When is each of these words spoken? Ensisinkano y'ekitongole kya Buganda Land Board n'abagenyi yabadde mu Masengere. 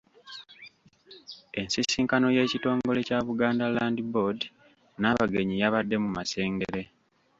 Ensisinkano 1.59 2.27
y'ekitongole 2.35 2.99
kya 3.07 3.19
Buganda 3.27 3.65
Land 3.75 3.97
Board 4.13 4.39
n'abagenyi 4.99 5.55
yabadde 5.61 5.95
mu 6.03 6.09
Masengere. 6.17 6.81